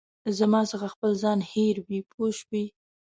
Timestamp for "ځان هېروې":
1.23-1.99